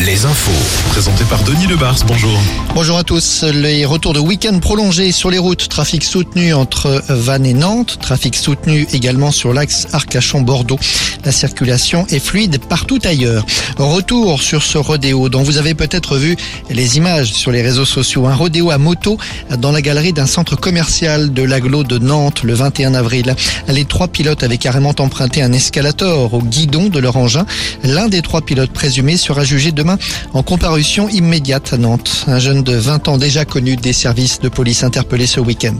Les 0.00 0.26
infos. 0.26 0.50
Présenté 0.90 1.24
par 1.24 1.42
Denis 1.44 1.66
Lebars, 1.66 1.96
bonjour. 2.06 2.38
Bonjour 2.74 2.98
à 2.98 3.04
tous. 3.04 3.42
Les 3.42 3.86
retours 3.86 4.12
de 4.12 4.18
week-end 4.18 4.58
prolongés 4.58 5.12
sur 5.12 5.30
les 5.30 5.38
routes. 5.38 5.68
Trafic 5.68 6.04
soutenu 6.04 6.52
entre 6.52 7.02
Vannes 7.08 7.46
et 7.46 7.54
Nantes. 7.54 7.98
Trafic 8.02 8.36
soutenu 8.36 8.86
également 8.92 9.30
sur 9.30 9.54
l'axe 9.54 9.86
Arcachon-Bordeaux. 9.92 10.78
La 11.24 11.32
circulation 11.32 12.06
est 12.08 12.18
fluide 12.18 12.58
partout 12.58 12.98
ailleurs. 13.04 13.46
Retour 13.78 14.42
sur 14.42 14.62
ce 14.62 14.76
rodéo 14.76 15.30
dont 15.30 15.42
vous 15.42 15.56
avez 15.56 15.74
peut-être 15.74 16.18
vu 16.18 16.36
les 16.68 16.98
images 16.98 17.32
sur 17.32 17.50
les 17.50 17.62
réseaux 17.62 17.86
sociaux. 17.86 18.26
Un 18.26 18.34
rodéo 18.34 18.70
à 18.70 18.78
moto 18.78 19.16
dans 19.56 19.72
la 19.72 19.80
galerie 19.80 20.12
d'un 20.12 20.26
centre 20.26 20.56
commercial 20.56 21.32
de 21.32 21.42
l'aglo 21.42 21.82
de 21.82 21.98
Nantes 21.98 22.42
le 22.42 22.52
21 22.52 22.94
avril. 22.94 23.34
Les 23.68 23.86
trois 23.86 24.08
pilotes 24.08 24.42
avaient 24.42 24.58
carrément 24.58 24.94
emprunté 24.98 25.40
un 25.40 25.52
escalator 25.52 26.34
au 26.34 26.42
guidon 26.42 26.90
de 26.90 26.98
leur 26.98 27.16
engin. 27.16 27.46
L'un 27.82 28.08
des 28.08 28.20
trois 28.20 28.42
pilotes 28.42 28.72
présumés 28.72 29.16
sera 29.16 29.44
jugé 29.44 29.53
demain 29.54 29.98
en 30.32 30.42
comparution 30.42 31.08
immédiate 31.08 31.72
à 31.72 31.76
Nantes. 31.76 32.24
Un 32.26 32.40
jeune 32.40 32.64
de 32.64 32.74
20 32.74 33.06
ans 33.08 33.18
déjà 33.18 33.44
connu 33.44 33.76
des 33.76 33.92
services 33.92 34.40
de 34.40 34.48
police 34.48 34.82
interpellé 34.82 35.26
ce 35.26 35.38
week-end. 35.38 35.76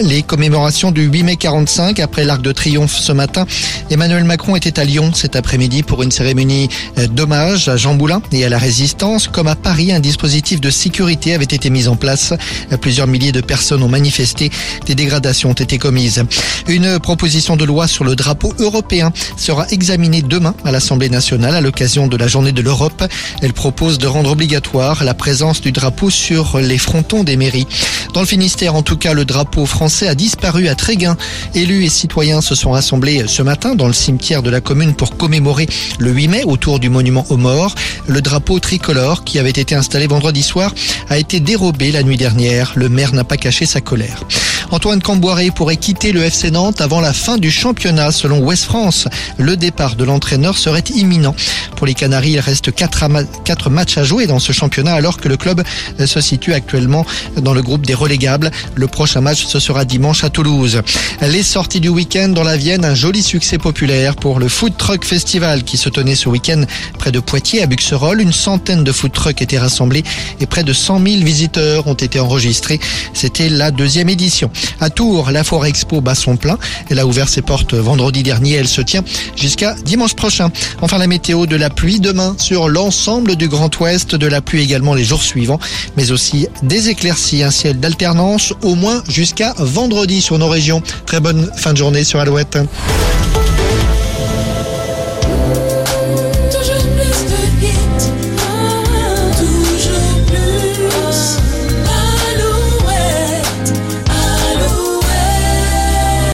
Les 0.00 0.22
commémorations 0.22 0.90
du 0.90 1.02
8 1.02 1.22
mai 1.22 1.36
45 1.36 2.00
après 2.00 2.24
l'Arc 2.24 2.42
de 2.42 2.50
Triomphe 2.50 2.96
ce 2.96 3.12
matin. 3.12 3.46
Emmanuel 3.90 4.24
Macron 4.24 4.56
était 4.56 4.80
à 4.80 4.84
Lyon 4.84 5.12
cet 5.14 5.36
après-midi 5.36 5.84
pour 5.84 6.02
une 6.02 6.10
cérémonie 6.10 6.68
euh, 6.98 7.06
d'hommage 7.06 7.68
à 7.68 7.76
Jean 7.76 7.94
Boulin 7.94 8.22
et 8.32 8.44
à 8.44 8.48
la 8.48 8.58
résistance. 8.58 9.28
Comme 9.28 9.46
à 9.46 9.54
Paris, 9.54 9.92
un 9.92 10.00
dispositif 10.00 10.60
de 10.60 10.70
sécurité 10.70 11.34
avait 11.34 11.44
été 11.44 11.70
mis 11.70 11.86
en 11.86 11.94
place. 11.94 12.34
Plusieurs 12.80 13.06
milliers 13.06 13.32
de 13.32 13.40
personnes 13.40 13.84
ont 13.84 13.88
manifesté. 13.88 14.50
Des 14.86 14.96
dégradations 14.96 15.50
ont 15.50 15.54
été 15.54 15.78
commises. 15.78 16.24
Une 16.66 16.98
proposition 16.98 17.56
de 17.56 17.64
loi 17.64 17.86
sur 17.86 18.02
le 18.02 18.16
drapeau 18.16 18.52
européen 18.58 19.12
sera 19.36 19.68
examinée 19.70 20.22
demain 20.22 20.54
à 20.64 20.72
l'Assemblée 20.72 21.08
nationale 21.08 21.54
à 21.54 21.60
l'occasion 21.60 22.08
de 22.08 22.16
la 22.16 22.26
journée 22.26 22.52
de 22.52 22.62
l'Europe. 22.62 23.04
Elle 23.42 23.52
propose 23.52 23.98
de 23.98 24.06
rendre 24.06 24.30
obligatoire 24.30 25.04
la 25.04 25.14
présence 25.14 25.60
du 25.60 25.72
drapeau 25.72 26.10
sur 26.10 26.58
les 26.58 26.78
frontons 26.78 27.24
des 27.24 27.36
mairies. 27.36 27.66
Dans 28.14 28.20
le 28.20 28.26
Finistère, 28.26 28.74
en 28.74 28.82
tout 28.82 28.96
cas, 28.96 29.14
le 29.14 29.24
drapeau 29.24 29.66
français 29.66 30.08
a 30.08 30.14
disparu 30.14 30.68
à 30.68 30.74
Tréguin. 30.74 31.16
Élus 31.54 31.84
et 31.84 31.88
citoyens 31.88 32.40
se 32.40 32.54
sont 32.54 32.72
rassemblés 32.72 33.24
ce 33.26 33.42
matin 33.42 33.74
dans 33.74 33.86
le 33.86 33.92
cimetière 33.92 34.42
de 34.42 34.50
la 34.50 34.60
commune 34.60 34.94
pour 34.94 35.16
commémorer 35.16 35.66
le 35.98 36.10
8 36.10 36.28
mai 36.28 36.44
autour 36.44 36.78
du 36.78 36.90
monument 36.90 37.26
aux 37.30 37.36
morts. 37.36 37.74
Le 38.06 38.20
drapeau 38.20 38.58
tricolore 38.58 39.24
qui 39.24 39.38
avait 39.38 39.50
été 39.50 39.74
installé 39.74 40.06
vendredi 40.06 40.42
soir 40.42 40.74
a 41.08 41.18
été 41.18 41.40
dérobé 41.40 41.92
la 41.92 42.02
nuit 42.02 42.16
dernière. 42.16 42.72
Le 42.74 42.88
maire 42.88 43.12
n'a 43.12 43.24
pas 43.24 43.36
caché 43.36 43.66
sa 43.66 43.80
colère. 43.80 44.24
Antoine 44.72 45.02
Camboiré 45.02 45.50
pourrait 45.50 45.76
quitter 45.76 46.12
le 46.12 46.22
FC 46.22 46.50
Nantes 46.50 46.80
avant 46.80 47.02
la 47.02 47.12
fin 47.12 47.36
du 47.36 47.50
championnat 47.50 48.10
selon 48.10 48.38
Ouest 48.40 48.64
France. 48.64 49.06
Le 49.36 49.58
départ 49.58 49.96
de 49.96 50.04
l'entraîneur 50.04 50.56
serait 50.56 50.84
imminent. 50.94 51.36
Pour 51.76 51.86
les 51.86 51.92
Canaries, 51.92 52.32
il 52.32 52.40
reste 52.40 52.72
4, 52.72 53.68
matchs 53.68 53.98
à 53.98 54.04
jouer 54.04 54.26
dans 54.26 54.38
ce 54.38 54.52
championnat 54.52 54.94
alors 54.94 55.18
que 55.18 55.28
le 55.28 55.36
club 55.36 55.62
se 56.02 56.20
situe 56.22 56.54
actuellement 56.54 57.04
dans 57.36 57.52
le 57.52 57.60
groupe 57.60 57.84
des 57.84 57.92
relégables. 57.92 58.50
Le 58.74 58.86
prochain 58.86 59.20
match, 59.20 59.44
ce 59.44 59.60
sera 59.60 59.84
dimanche 59.84 60.24
à 60.24 60.30
Toulouse. 60.30 60.80
Les 61.20 61.42
sorties 61.42 61.80
du 61.80 61.90
week-end 61.90 62.30
dans 62.30 62.42
la 62.42 62.56
Vienne, 62.56 62.86
un 62.86 62.94
joli 62.94 63.22
succès 63.22 63.58
populaire 63.58 64.16
pour 64.16 64.38
le 64.38 64.48
Food 64.48 64.78
Truck 64.78 65.04
Festival 65.04 65.64
qui 65.64 65.76
se 65.76 65.90
tenait 65.90 66.14
ce 66.14 66.30
week-end 66.30 66.64
près 66.98 67.12
de 67.12 67.20
Poitiers 67.20 67.62
à 67.62 67.66
Buxerolles. 67.66 68.22
Une 68.22 68.32
centaine 68.32 68.84
de 68.84 68.92
food 68.92 69.12
trucks 69.12 69.42
étaient 69.42 69.58
rassemblés 69.58 70.02
et 70.40 70.46
près 70.46 70.64
de 70.64 70.72
100 70.72 71.04
000 71.04 71.22
visiteurs 71.22 71.86
ont 71.88 71.94
été 71.94 72.20
enregistrés. 72.20 72.80
C'était 73.12 73.50
la 73.50 73.70
deuxième 73.70 74.08
édition. 74.08 74.50
À 74.80 74.90
Tours, 74.90 75.30
la 75.30 75.44
Forêt 75.44 75.68
Expo 75.68 76.00
bat 76.00 76.14
son 76.14 76.36
plein. 76.36 76.58
Elle 76.90 76.98
a 76.98 77.06
ouvert 77.06 77.28
ses 77.28 77.42
portes 77.42 77.74
vendredi 77.74 78.22
dernier. 78.22 78.52
Elle 78.52 78.68
se 78.68 78.80
tient 78.80 79.02
jusqu'à 79.36 79.74
dimanche 79.84 80.14
prochain. 80.14 80.50
Enfin, 80.80 80.98
la 80.98 81.06
météo 81.06 81.46
de 81.46 81.56
la 81.56 81.70
pluie 81.70 82.00
demain 82.00 82.34
sur 82.38 82.68
l'ensemble 82.68 83.36
du 83.36 83.48
Grand 83.48 83.74
Ouest, 83.80 84.14
de 84.14 84.26
la 84.26 84.40
pluie 84.40 84.62
également 84.62 84.94
les 84.94 85.04
jours 85.04 85.22
suivants, 85.22 85.60
mais 85.96 86.10
aussi 86.10 86.46
des 86.62 86.88
éclaircies, 86.88 87.42
un 87.42 87.50
ciel 87.50 87.80
d'alternance 87.80 88.52
au 88.62 88.74
moins 88.74 89.02
jusqu'à 89.08 89.54
vendredi 89.58 90.20
sur 90.20 90.38
nos 90.38 90.48
régions. 90.48 90.82
Très 91.06 91.20
bonne 91.20 91.50
fin 91.56 91.72
de 91.72 91.78
journée 91.78 92.04
sur 92.04 92.20
Alouette. 92.20 92.58